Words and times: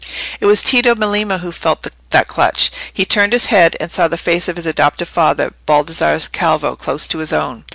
It 0.39 0.47
was 0.47 0.63
Tito 0.63 0.95
Melema 0.95 1.41
who 1.41 1.51
felt 1.51 1.87
that 2.09 2.27
clutch. 2.27 2.71
He 2.91 3.05
turned 3.05 3.33
his 3.33 3.45
head, 3.53 3.77
and 3.79 3.91
saw 3.91 4.07
the 4.07 4.17
face 4.17 4.47
of 4.47 4.55
his 4.55 4.65
adoptive 4.65 5.07
father, 5.07 5.53
Baldassarre 5.67 6.31
Calvo, 6.31 6.75
close 6.75 7.05
to 7.07 7.19
his 7.19 7.31
own. 7.31 7.65